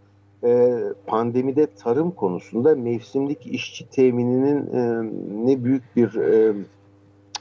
e, 0.45 0.79
pandemide 1.07 1.67
tarım 1.67 2.11
konusunda 2.11 2.75
mevsimlik 2.75 3.47
işçi 3.47 3.91
temininin 3.91 4.67
e, 4.75 5.11
ne 5.47 5.65
büyük 5.65 5.97
bir 5.97 6.15
e, 6.15 6.55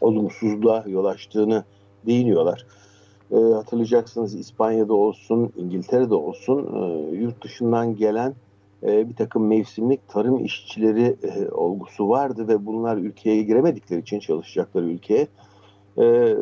olumsuzluğa 0.01 0.83
yol 0.87 1.05
açtığını 1.05 1.63
değiniyorlar. 2.05 2.65
E, 3.31 3.35
hatırlayacaksınız 3.35 4.35
İspanya'da 4.35 4.93
olsun, 4.93 5.53
İngiltere'de 5.57 6.15
olsun 6.15 6.69
e, 6.75 7.15
yurt 7.15 7.43
dışından 7.43 7.95
gelen 7.95 8.33
e, 8.83 9.09
bir 9.09 9.15
takım 9.15 9.47
mevsimlik 9.47 10.07
tarım 10.07 10.45
işçileri 10.45 11.15
e, 11.23 11.49
olgusu 11.51 12.09
vardı 12.09 12.47
ve 12.47 12.65
bunlar 12.65 12.97
ülkeye 12.97 13.43
giremedikleri 13.43 14.01
için 14.01 14.19
çalışacakları 14.19 14.85
ülkeye 14.85 15.27
e, 15.97 16.35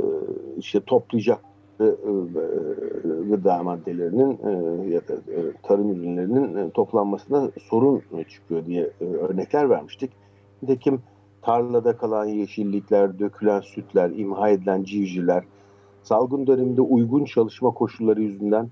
işte 0.57 0.79
toplayacak 0.79 1.39
e, 1.79 1.86
gıda 3.29 3.63
maddelerinin 3.63 4.31
e, 4.31 4.51
ya 4.93 5.07
da 5.07 5.13
e, 5.13 5.39
tarım 5.63 5.91
ürünlerinin 5.91 6.69
toplanmasına 6.69 7.51
sorun 7.69 8.01
çıkıyor 8.29 8.65
diye 8.65 8.89
örnekler 9.00 9.69
vermiştik. 9.69 10.12
Nitekim 10.62 11.01
tarlada 11.44 11.98
kalan 11.98 12.26
yeşillikler, 12.26 13.20
dökülen 13.20 13.60
sütler, 13.60 14.10
imha 14.10 14.50
edilen 14.50 14.84
civcivler, 14.84 15.44
salgın 16.04 16.48
döneminde 16.48 16.82
uygun 16.82 17.26
çalışma 17.26 17.72
koşulları 17.72 18.22
yüzünden 18.22 18.70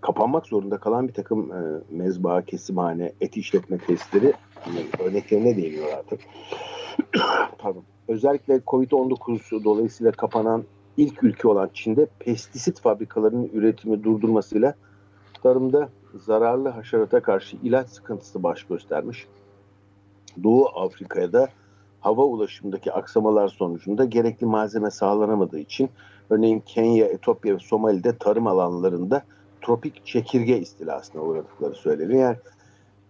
kapanmak 0.00 0.46
zorunda 0.46 0.78
kalan 0.78 1.08
bir 1.08 1.12
takım 1.12 1.50
mezba, 1.90 2.42
kesimhane, 2.42 3.12
et 3.20 3.36
işletme 3.36 3.78
testleri 3.78 4.32
örneklerine 4.98 5.56
değiniyorlardı. 5.56 6.16
Pardon 7.58 7.82
özellikle 8.08 8.56
Covid-19 8.56 9.64
dolayısıyla 9.64 10.12
kapanan 10.12 10.64
ilk 10.96 11.22
ülke 11.22 11.48
olan 11.48 11.70
Çin'de 11.74 12.06
pestisit 12.18 12.80
fabrikalarının 12.80 13.50
üretimi 13.52 14.04
durdurmasıyla 14.04 14.74
tarımda 15.42 15.88
zararlı 16.14 16.68
haşerata 16.68 17.22
karşı 17.22 17.56
ilaç 17.62 17.88
sıkıntısı 17.88 18.42
baş 18.42 18.64
göstermiş. 18.64 19.26
Doğu 20.42 20.68
Afrika'ya 20.74 21.32
da 21.32 21.48
hava 22.00 22.24
ulaşımındaki 22.24 22.92
aksamalar 22.92 23.48
sonucunda 23.48 24.04
gerekli 24.04 24.46
malzeme 24.46 24.90
sağlanamadığı 24.90 25.58
için 25.58 25.90
örneğin 26.30 26.60
Kenya, 26.66 27.06
Etiyopya 27.06 27.54
ve 27.54 27.58
Somali'de 27.58 28.18
tarım 28.18 28.46
alanlarında 28.46 29.22
tropik 29.62 30.06
çekirge 30.06 30.58
istilasına 30.58 31.22
uğradıkları 31.22 31.74
söyleniyor. 31.74 32.20
Yani 32.20 32.36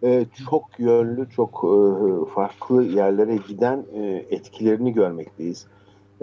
e, 0.02 0.26
çok 0.50 0.64
yönlü, 0.78 1.30
çok 1.30 1.64
e, 1.64 2.30
farklı 2.34 2.82
yerlere 2.82 3.36
giden 3.48 3.84
e, 3.94 4.26
etkilerini 4.30 4.92
görmekteyiz. 4.92 5.66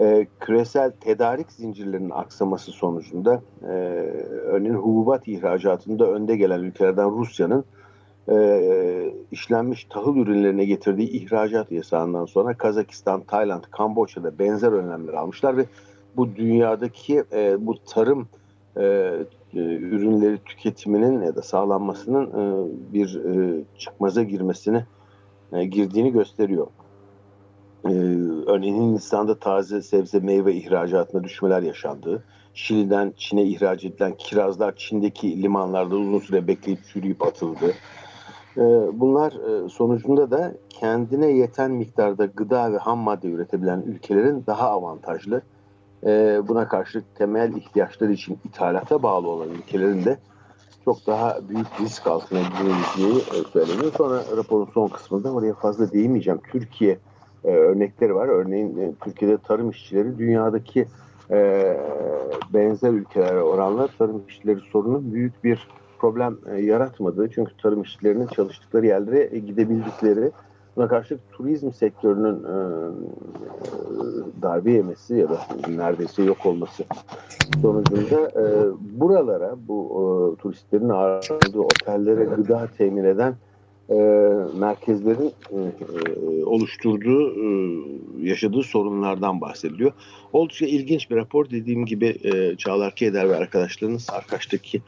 E, 0.00 0.26
küresel 0.40 0.92
tedarik 1.00 1.52
zincirlerinin 1.52 2.10
aksaması 2.10 2.70
sonucunda 2.70 3.42
e, 3.62 3.72
örneğin 4.26 4.74
hububat 4.74 5.28
ihracatında 5.28 6.06
önde 6.06 6.36
gelen 6.36 6.60
ülkelerden 6.60 7.10
Rusya'nın 7.10 7.64
e, 8.28 9.14
işlenmiş 9.30 9.84
tahıl 9.84 10.16
ürünlerine 10.16 10.64
getirdiği 10.64 11.10
ihracat 11.10 11.72
yasağından 11.72 12.26
sonra 12.26 12.54
Kazakistan, 12.54 13.20
Tayland, 13.20 13.64
Kamboçya'da 13.70 14.38
benzer 14.38 14.72
önlemler 14.72 15.12
almışlar 15.12 15.56
ve 15.56 15.64
bu 16.16 16.36
dünyadaki 16.36 17.24
e, 17.32 17.66
bu 17.66 17.84
tarım 17.84 18.28
e, 18.76 18.82
e, 19.54 19.58
ürünleri 19.58 20.38
tüketiminin 20.44 21.22
ya 21.22 21.36
da 21.36 21.42
sağlanmasının 21.42 22.26
e, 22.26 22.68
bir 22.92 23.24
e, 23.24 23.64
çıkmaza 23.78 24.22
girmesini 24.22 24.84
e, 25.52 25.64
girdiğini 25.64 26.12
gösteriyor. 26.12 26.66
E, 27.84 27.92
örneğin 28.46 28.76
Hindistan'da 28.76 29.38
taze 29.38 29.82
sebze 29.82 30.20
meyve 30.20 30.54
ihracatında 30.54 31.24
düşmeler 31.24 31.62
yaşandığı, 31.62 32.24
Şili'den 32.54 33.12
Çin'e 33.16 33.44
ihraç 33.44 33.84
edilen 33.84 34.14
kirazlar 34.18 34.76
Çin'deki 34.76 35.42
limanlarda 35.42 35.96
uzun 35.96 36.18
süre 36.18 36.46
bekleyip 36.46 36.84
çürüyüp 36.84 37.22
atıldı. 37.22 37.74
Bunlar 38.92 39.32
sonucunda 39.68 40.30
da 40.30 40.52
kendine 40.68 41.26
yeten 41.26 41.70
miktarda 41.70 42.26
gıda 42.26 42.72
ve 42.72 42.78
ham 42.78 42.98
madde 42.98 43.28
üretebilen 43.28 43.82
ülkelerin 43.86 44.44
daha 44.46 44.70
avantajlı, 44.70 45.42
buna 46.48 46.68
karşılık 46.68 47.14
temel 47.14 47.52
ihtiyaçları 47.56 48.12
için 48.12 48.38
ithalata 48.44 49.02
bağlı 49.02 49.28
olan 49.28 49.48
ülkelerin 49.48 50.04
de 50.04 50.18
çok 50.84 51.06
daha 51.06 51.38
büyük 51.48 51.66
risk 51.80 52.06
altına 52.06 52.40
girebileceği 52.40 53.44
söyleniyor. 53.52 53.92
Sonra 53.96 54.22
raporun 54.36 54.68
son 54.74 54.88
kısmında 54.88 55.32
oraya 55.32 55.54
fazla 55.54 55.92
değinmeyeceğim. 55.92 56.40
Türkiye 56.52 56.98
örnekleri 57.44 58.14
var. 58.14 58.28
Örneğin 58.28 58.96
Türkiye'de 59.04 59.38
tarım 59.38 59.70
işçileri 59.70 60.18
dünyadaki 60.18 60.86
benzer 62.54 62.90
ülkelere 62.90 63.42
oranla 63.42 63.88
tarım 63.98 64.22
işçileri 64.28 64.60
sorunu 64.72 65.12
büyük 65.12 65.44
bir 65.44 65.68
problem 66.02 66.38
e, 66.52 66.60
yaratmadı. 66.60 67.30
Çünkü 67.34 67.56
tarım 67.56 67.82
işçilerinin 67.82 68.26
çalıştıkları 68.26 68.86
yerlere 68.86 69.28
e, 69.32 69.38
gidebildikleri 69.38 70.30
buna 70.76 70.88
karşılık 70.88 71.32
turizm 71.32 71.72
sektörünün 71.72 72.44
e, 72.44 72.56
darbe 74.42 74.72
yemesi 74.72 75.14
ya 75.14 75.28
da 75.28 75.40
neredeyse 75.68 76.22
yok 76.22 76.46
olması 76.46 76.84
sonucunda 77.62 78.30
buralara 78.98 79.56
bu 79.68 80.36
turistlerin 80.38 80.88
ağırladığı 80.88 81.60
otellere 81.60 82.24
gıda 82.24 82.68
temin 82.78 83.04
eden 83.04 83.34
merkezlerin 84.58 85.32
oluşturduğu 86.46 87.32
yaşadığı 88.20 88.62
sorunlardan 88.62 89.40
bahsediliyor. 89.40 89.92
Oldukça 90.32 90.66
ilginç 90.66 91.10
bir 91.10 91.16
rapor. 91.16 91.50
Dediğim 91.50 91.86
gibi 91.86 92.16
Çağlar 92.58 92.94
Keder 92.94 93.28
ve 93.28 93.36
arkadaşlarınız 93.36 94.06
Arkaç'taki 94.12 94.82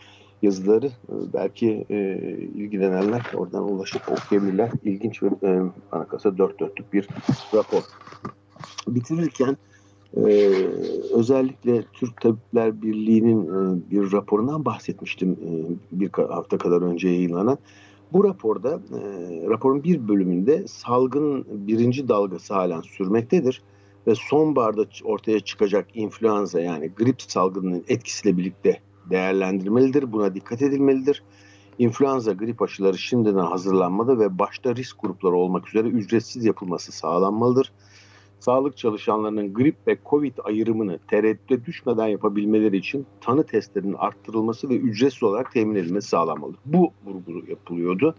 yazıları 0.45 0.87
e, 0.87 1.15
belki 1.35 1.87
e, 1.91 2.19
ilgilenenler 2.55 3.33
oradan 3.35 3.73
ulaşıp 3.73 4.03
okuyabilirler. 4.09 4.71
İlginç 4.85 5.23
ve 5.23 5.27
e, 5.27 5.63
bana 5.93 6.05
kalsa 6.09 6.39
dört 6.39 6.61
dörtlük 6.61 6.93
bir 6.93 7.09
rapor. 7.55 7.83
Bitirirken 8.89 9.57
e, 10.17 10.31
özellikle 11.15 11.83
Türk 11.93 12.21
Tabipler 12.21 12.83
Birliği'nin 12.83 13.43
e, 13.43 13.91
bir 13.91 14.13
raporundan 14.13 14.65
bahsetmiştim 14.65 15.33
e, 15.33 15.51
bir 15.93 16.11
hafta 16.13 16.59
kadar 16.59 16.83
önce 16.83 17.09
yayınlanan. 17.09 17.59
Bu 18.13 18.25
raporda, 18.25 18.71
e, 18.71 19.01
raporun 19.49 19.85
bir 19.85 20.09
bölümünde 20.09 20.69
salgın 20.69 21.47
birinci 21.49 22.09
dalgası 22.09 22.55
halen 22.55 22.81
sürmektedir 22.81 23.63
ve 24.07 24.15
sonbaharda 24.15 24.85
ortaya 25.05 25.41
çıkacak 25.41 25.87
influenza 25.95 26.61
yani 26.61 26.91
grip 26.97 27.23
salgınının 27.23 27.85
etkisiyle 27.89 28.37
birlikte 28.37 28.81
değerlendirmelidir. 29.11 30.13
Buna 30.13 30.35
dikkat 30.35 30.63
edilmelidir. 30.63 31.23
İnfluenza 31.79 32.33
grip 32.33 32.63
aşıları 32.63 32.99
şimdiden 32.99 33.45
hazırlanmalı 33.45 34.19
ve 34.21 34.39
başta 34.39 34.77
risk 34.77 35.03
grupları 35.03 35.35
olmak 35.35 35.69
üzere 35.69 35.89
ücretsiz 35.89 36.45
yapılması 36.45 36.93
sağlanmalıdır. 36.93 37.73
Sağlık 38.41 38.77
çalışanlarının 38.77 39.55
grip 39.55 39.77
ve 39.87 39.99
COVID 40.11 40.33
ayrımını 40.45 40.99
tereddüte 41.09 41.65
düşmeden 41.65 42.07
yapabilmeleri 42.07 42.77
için 42.77 43.07
tanı 43.21 43.47
testlerinin 43.47 43.95
arttırılması 43.95 44.69
ve 44.69 44.77
ücretsiz 44.77 45.23
olarak 45.23 45.53
temin 45.53 45.75
edilmesi 45.75 46.09
sağlanmalıdır. 46.09 46.61
Bu 46.67 46.93
vurgu 47.05 47.51
yapılıyordu. 47.51 48.15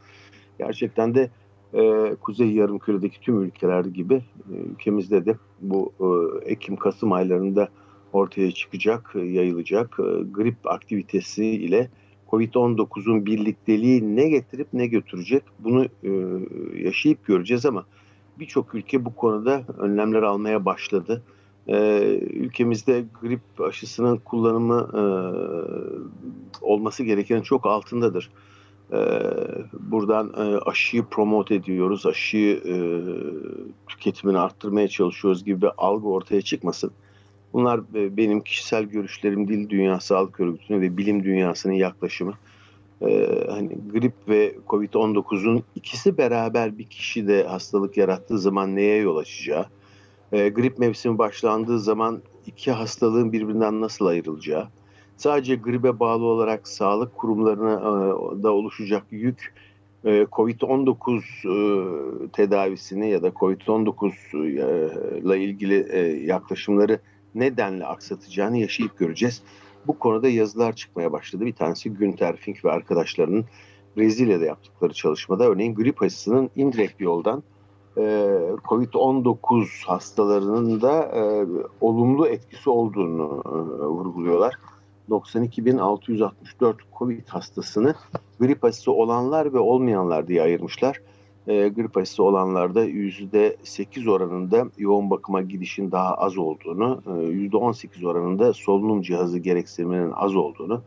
Gerçekten 0.57 1.15
de 1.15 1.29
e, 1.73 2.15
Kuzey 2.21 2.51
Yarımküre'deki 2.51 3.21
tüm 3.21 3.41
ülkeler 3.41 3.85
gibi 3.85 4.15
e, 4.15 4.55
ülkemizde 4.55 5.25
de 5.25 5.35
bu 5.61 5.91
e, 5.99 6.05
Ekim-Kasım 6.51 7.11
aylarında 7.11 7.69
ortaya 8.15 8.51
çıkacak, 8.51 9.11
e, 9.15 9.19
yayılacak 9.19 9.99
e, 9.99 10.03
grip 10.31 10.55
aktivitesi 10.67 11.45
ile 11.45 11.89
Covid-19'un 12.31 13.25
birlikteliği 13.25 14.15
ne 14.15 14.29
getirip 14.29 14.67
ne 14.73 14.87
götürecek 14.87 15.43
bunu 15.59 15.85
e, 15.85 16.09
yaşayıp 16.83 17.25
göreceğiz 17.25 17.65
ama 17.65 17.85
birçok 18.39 18.75
ülke 18.75 19.05
bu 19.05 19.15
konuda 19.15 19.63
önlemler 19.77 20.21
almaya 20.21 20.65
başladı. 20.65 21.23
ülkemizde 22.33 23.05
grip 23.21 23.41
aşısının 23.59 24.17
kullanımı 24.17 24.89
olması 26.61 27.03
gereken 27.03 27.41
çok 27.41 27.65
altındadır. 27.65 28.29
buradan 29.79 30.33
aşıyı 30.65 31.03
promote 31.03 31.55
ediyoruz, 31.55 32.05
aşıyı 32.05 32.63
tüketimini 33.87 34.37
arttırmaya 34.37 34.87
çalışıyoruz 34.87 35.45
gibi 35.45 35.61
bir 35.61 35.69
algı 35.77 36.07
ortaya 36.07 36.41
çıkmasın. 36.41 36.91
Bunlar 37.55 37.79
e, 37.95 38.17
benim 38.17 38.41
kişisel 38.41 38.83
görüşlerim 38.83 39.47
değil, 39.47 39.69
Dünya 39.69 39.99
Sağlık 39.99 40.39
Örgütü'nün 40.39 40.81
ve 40.81 40.97
bilim 40.97 41.23
dünyasının 41.23 41.73
yaklaşımı. 41.73 42.33
Ee, 43.01 43.45
hani 43.49 43.77
grip 43.93 44.13
ve 44.29 44.55
Covid-19'un 44.67 45.63
ikisi 45.75 46.17
beraber 46.17 46.77
bir 46.77 46.83
kişide 46.83 47.43
hastalık 47.43 47.97
yarattığı 47.97 48.39
zaman 48.39 48.75
neye 48.75 48.97
yol 48.97 49.17
açacağı, 49.17 49.65
e, 50.31 50.49
grip 50.49 50.79
mevsimi 50.79 51.17
başlandığı 51.17 51.79
zaman 51.79 52.21
iki 52.45 52.71
hastalığın 52.71 53.31
birbirinden 53.31 53.81
nasıl 53.81 54.05
ayrılacağı, 54.05 54.67
sadece 55.17 55.55
gribe 55.55 55.99
bağlı 55.99 56.25
olarak 56.25 56.67
sağlık 56.67 57.15
kurumlarına 57.15 57.73
e, 57.73 58.43
da 58.43 58.51
oluşacak 58.51 59.03
yük, 59.11 59.53
e, 60.05 60.09
Covid-19 60.31 61.21
e, 61.45 62.29
tedavisini 62.29 63.09
ya 63.09 63.23
da 63.23 63.27
Covid-19 63.27 64.11
e, 64.33 65.19
ile 65.19 65.43
ilgili 65.43 65.87
e, 65.91 65.99
yaklaşımları 66.25 66.99
nedenle 67.35 67.85
aksatacağını 67.85 68.57
yaşayıp 68.57 68.97
göreceğiz. 68.97 69.41
Bu 69.87 69.99
konuda 69.99 70.29
yazılar 70.29 70.75
çıkmaya 70.75 71.11
başladı. 71.11 71.45
Bir 71.45 71.53
tanesi 71.53 71.89
Günter 71.89 72.35
Fink 72.35 72.65
ve 72.65 72.71
arkadaşlarının 72.71 73.45
Brezilya'da 73.97 74.45
yaptıkları 74.45 74.93
çalışmada 74.93 75.43
örneğin 75.43 75.75
grip 75.75 76.01
aşısının 76.01 76.49
indirekt 76.55 77.01
yoldan 77.01 77.43
e, 77.97 78.01
COVID-19 78.63 79.85
hastalarının 79.85 80.81
da 80.81 81.03
e, 81.03 81.45
olumlu 81.81 82.27
etkisi 82.27 82.69
olduğunu 82.69 83.41
e, 83.45 83.49
vurguluyorlar. 83.85 84.55
92.664 85.09 86.75
COVID 86.99 87.27
hastasını 87.27 87.95
grip 88.39 88.63
aşısı 88.63 88.91
olanlar 88.91 89.53
ve 89.53 89.59
olmayanlar 89.59 90.27
diye 90.27 90.41
ayırmışlar 90.41 91.01
e, 91.47 91.67
grip 91.67 91.97
aşısı 91.97 92.23
olanlarda 92.23 92.85
%8 92.85 94.09
oranında 94.09 94.65
yoğun 94.77 95.09
bakıma 95.09 95.41
gidişin 95.41 95.91
daha 95.91 96.13
az 96.13 96.37
olduğunu, 96.37 97.01
e, 97.07 97.09
%18 97.09 98.05
oranında 98.07 98.53
solunum 98.53 99.01
cihazı 99.01 99.39
gereksiniminin 99.39 100.11
az 100.11 100.35
olduğunu 100.35 100.81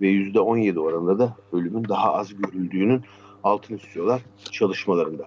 ve 0.00 0.08
%17 0.08 0.78
oranında 0.78 1.18
da 1.18 1.36
ölümün 1.52 1.84
daha 1.88 2.14
az 2.14 2.36
görüldüğünün 2.36 3.02
altını 3.44 3.76
istiyorlar 3.76 4.22
çalışmalarında. 4.50 5.26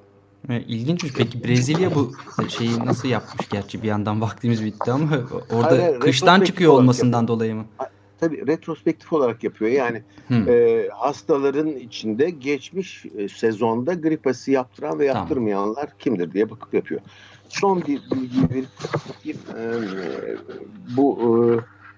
İlginç. 0.68 1.14
Peki 1.18 1.44
Brezilya 1.44 1.96
bu 1.96 2.12
şeyi 2.50 2.86
nasıl 2.86 3.08
yapmış? 3.08 3.50
Gerçi 3.50 3.84
bir 3.84 3.88
yandan 3.88 4.22
vaktimiz 4.22 4.66
bitti 4.66 4.92
ama 4.92 5.10
orada 5.54 5.72
hayır, 5.72 6.00
kıştan 6.00 6.42
çıkıyor 6.42 6.74
olmasından 6.74 7.22
yapıyor. 7.22 7.38
dolayı 7.38 7.56
mı? 7.56 7.66
Tabii 8.20 8.48
retrospektif 8.48 9.14
olarak 9.14 9.44
yapıyor. 9.44 9.72
Yani 9.72 10.02
hmm. 10.28 10.50
e, 10.50 10.88
hastaların 10.94 11.68
içinde 11.68 12.30
geçmiş 12.30 13.06
e, 13.18 13.30
sezonda 13.30 13.94
grip 13.94 14.28
aşısı 14.28 14.52
yaptıran 14.52 15.00
ve 15.00 15.06
yaptırmayanlar 15.06 15.76
tamam. 15.76 15.98
kimdir 16.00 16.32
diye 16.32 16.50
bakıp 16.50 16.74
yapıyor. 16.74 17.02
Son 17.50 17.82
bir 17.82 18.02
bilgi 18.12 18.54
verip 18.54 18.70
e, 19.58 19.64
bu 20.98 21.20
e, 21.22 21.34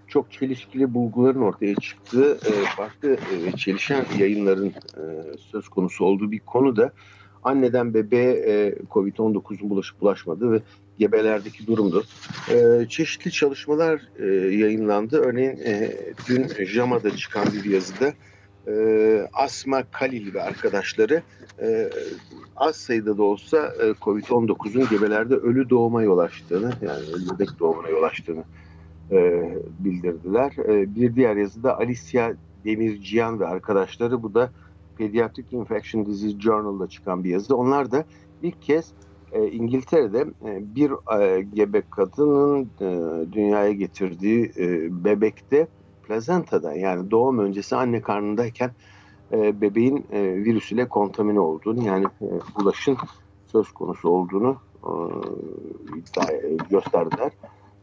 çok 0.07 0.31
çelişkili 0.31 0.93
bulguların 0.93 1.41
ortaya 1.41 1.75
çıktığı 1.75 2.31
e, 2.33 2.51
farklı 2.77 3.13
e, 3.13 3.57
çelişen 3.57 4.05
yayınların 4.17 4.69
e, 4.69 5.03
söz 5.51 5.69
konusu 5.69 6.05
olduğu 6.05 6.31
bir 6.31 6.39
konu 6.39 6.75
da 6.75 6.91
anneden 7.43 7.93
bebeğe 7.93 8.33
e, 8.33 8.75
COVID-19'un 8.91 9.69
bulaşıp 9.69 10.01
bulaşmadığı 10.01 10.51
ve 10.51 10.61
gebelerdeki 10.99 11.67
durumdu. 11.67 12.03
E, 12.49 12.85
çeşitli 12.89 13.31
çalışmalar 13.31 14.01
e, 14.19 14.25
yayınlandı. 14.55 15.17
Örneğin 15.17 15.57
e, 15.57 15.97
dün 16.29 16.65
JAMA'da 16.65 17.15
çıkan 17.15 17.45
bir 17.53 17.71
yazıda 17.71 18.13
e, 18.67 19.27
Asma 19.33 19.83
Kalil 19.91 20.33
ve 20.33 20.41
arkadaşları 20.41 21.21
e, 21.61 21.89
az 22.55 22.75
sayıda 22.75 23.17
da 23.17 23.23
olsa 23.23 23.57
e, 23.57 23.89
COVID-19'un 23.89 24.89
gebelerde 24.89 25.35
ölü 25.35 25.69
doğuma 25.69 26.03
yol 26.03 26.17
açtığını 26.17 26.71
yani 26.81 27.03
bebek 27.33 27.59
doğumuna 27.59 27.89
yol 27.89 28.03
açtığını 28.03 28.43
e, 29.11 29.49
bildirdiler. 29.79 30.51
E, 30.67 30.95
bir 30.95 31.15
diğer 31.15 31.35
yazıda 31.35 31.77
Alicia 31.77 32.33
Demirciyan 32.65 33.39
ve 33.39 33.47
arkadaşları 33.47 34.23
bu 34.23 34.33
da 34.33 34.51
Pediatric 34.99 35.57
Infection 35.57 36.05
Disease 36.05 36.39
Journal'da 36.39 36.87
çıkan 36.87 37.23
bir 37.23 37.29
yazı. 37.29 37.55
Onlar 37.55 37.91
da 37.91 38.05
ilk 38.43 38.61
kez 38.61 38.93
e, 39.31 39.47
İngiltere'de 39.47 40.25
e, 40.45 40.75
bir 40.75 40.91
e, 41.19 41.41
gebe 41.41 41.81
kadının 41.91 42.69
e, 42.81 42.87
dünyaya 43.31 43.71
getirdiği 43.71 44.51
e, 44.57 44.87
bebekte 45.03 45.67
plazantada 46.07 46.73
yani 46.73 47.11
doğum 47.11 47.39
öncesi 47.39 47.75
anne 47.75 48.01
karnındayken 48.01 48.71
e, 49.31 49.61
bebeğin 49.61 50.05
e, 50.11 50.23
virüs 50.35 50.71
ile 50.71 50.87
kontamine 50.87 51.39
olduğunu 51.39 51.83
yani 51.83 52.05
e, 52.21 52.27
bulaşın 52.59 52.97
söz 53.47 53.71
konusu 53.71 54.09
olduğunu 54.09 54.57
e, 54.83 54.91
e, 56.21 56.57
gösterdiler. 56.69 57.31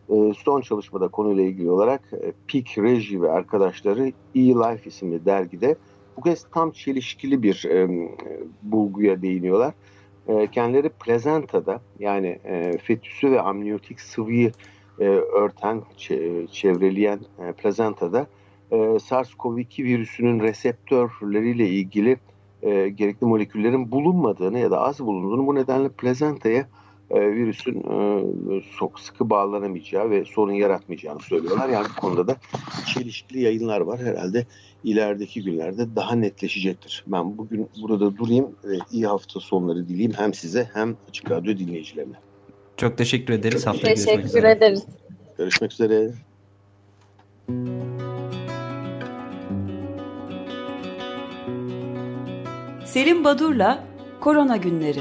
E, 0.09 0.33
son 0.35 0.61
çalışmada 0.61 1.09
konuyla 1.09 1.43
ilgili 1.43 1.71
olarak 1.71 2.03
e, 2.13 2.33
Peak 2.49 2.79
Reji 2.79 3.23
ve 3.23 3.31
arkadaşları 3.31 4.13
E-Life 4.35 4.89
isimli 4.89 5.25
dergide 5.25 5.77
Bu 6.17 6.23
kez 6.23 6.47
tam 6.55 6.71
çelişkili 6.71 7.43
bir 7.43 7.65
e, 7.65 8.09
bulguya 8.63 9.23
değiniyorlar. 9.23 9.75
E, 10.29 10.47
kendileri 10.47 10.89
plazantada 10.89 11.81
yani 11.99 12.39
e, 12.45 12.79
fetüsü 12.79 13.31
ve 13.31 13.41
amniyotik 13.41 14.01
sıvıyı 14.01 14.53
e, 15.01 15.05
örten, 15.05 15.83
çevreleyen 16.53 17.21
e, 17.39 17.53
plazantada 17.53 18.27
e, 18.71 18.77
SARS-CoV-2 18.77 19.85
virüsünün 19.85 20.41
reseptörleriyle 20.41 21.69
ilgili 21.69 22.17
e, 22.63 22.89
gerekli 22.89 23.27
moleküllerin 23.27 23.91
bulunmadığını 23.91 24.59
ya 24.59 24.71
da 24.71 24.81
az 24.81 25.01
bulunduğunu 25.01 25.47
bu 25.47 25.55
nedenle 25.55 25.89
plazantaya 25.89 26.69
e, 27.11 27.21
virüsün 27.33 27.81
e, 27.81 28.23
çok 28.79 29.01
sıkı 29.01 29.31
bağlanamayacağı 29.31 30.11
ve 30.11 30.25
sorun 30.25 30.53
yaratmayacağını 30.53 31.21
söylüyorlar. 31.21 31.69
Yani 31.69 31.87
bu 31.97 32.01
konuda 32.01 32.27
da 32.27 32.37
çelişkili 32.95 33.43
yayınlar 33.43 33.81
var. 33.81 34.01
Herhalde 34.01 34.47
ilerideki 34.87 35.43
günlerde 35.43 35.97
daha 35.97 36.15
netleşecektir. 36.15 37.05
Ben 37.07 37.39
bugün 37.39 37.69
burada 37.83 38.17
durayım 38.17 38.57
ve 38.65 38.79
iyi 38.93 39.07
hafta 39.07 39.41
sonları 39.41 39.89
dileyim 39.89 40.13
hem 40.17 40.35
size 40.35 40.71
hem 40.75 40.97
Açık 41.09 41.31
Radyo 41.31 41.57
dinleyicilerine. 41.59 42.15
Çok 42.77 42.99
teşekkür 42.99 43.35
ederiz. 43.35 43.65
Çok 43.65 43.75
Haftaya 43.75 43.95
teşekkür 43.95 44.13
görüşmek 44.13 44.27
üzere. 44.27 44.51
ederiz. 44.51 44.87
Görüşmek 45.39 45.73
üzere. 45.73 46.11
Selim 52.85 53.25
Badur'la 53.25 53.85
Korona 54.21 54.57
Günleri. 54.57 55.01